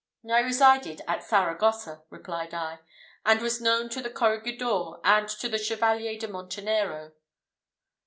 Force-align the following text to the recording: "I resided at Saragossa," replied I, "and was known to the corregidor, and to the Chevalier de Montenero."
"I 0.27 0.39
resided 0.39 1.03
at 1.07 1.23
Saragossa," 1.23 2.01
replied 2.09 2.55
I, 2.55 2.79
"and 3.23 3.39
was 3.39 3.61
known 3.61 3.87
to 3.89 4.01
the 4.01 4.09
corregidor, 4.09 4.93
and 5.03 5.29
to 5.29 5.47
the 5.47 5.59
Chevalier 5.59 6.17
de 6.17 6.27
Montenero." 6.27 7.11